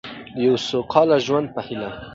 د 0.35 0.37
یو 0.47 0.55
سوکاله 0.69 1.17
ژوند 1.25 1.47
په 1.55 1.61
هیله. 1.67 1.89